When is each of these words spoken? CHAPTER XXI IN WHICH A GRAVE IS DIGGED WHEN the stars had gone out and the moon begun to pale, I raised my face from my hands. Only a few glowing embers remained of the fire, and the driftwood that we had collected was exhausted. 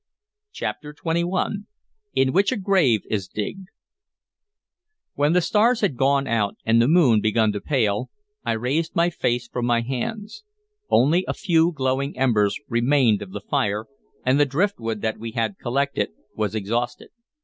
CHAPTER 0.51 0.95
XXI 0.95 1.65
IN 2.15 2.33
WHICH 2.33 2.51
A 2.51 2.57
GRAVE 2.57 3.01
IS 3.11 3.27
DIGGED 3.27 3.67
WHEN 5.13 5.33
the 5.33 5.41
stars 5.41 5.81
had 5.81 5.95
gone 5.95 6.25
out 6.25 6.55
and 6.65 6.81
the 6.81 6.87
moon 6.87 7.21
begun 7.21 7.51
to 7.51 7.61
pale, 7.61 8.09
I 8.43 8.53
raised 8.53 8.95
my 8.95 9.11
face 9.11 9.47
from 9.47 9.67
my 9.67 9.81
hands. 9.81 10.43
Only 10.89 11.23
a 11.27 11.35
few 11.35 11.71
glowing 11.71 12.17
embers 12.17 12.59
remained 12.67 13.21
of 13.21 13.29
the 13.29 13.41
fire, 13.41 13.85
and 14.25 14.39
the 14.39 14.47
driftwood 14.47 15.01
that 15.01 15.19
we 15.19 15.33
had 15.33 15.59
collected 15.59 16.09
was 16.35 16.55
exhausted. 16.55 17.09